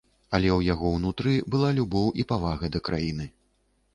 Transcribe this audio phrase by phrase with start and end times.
[0.35, 3.29] Але ў яго ўнутры была любоў і павага да краіны.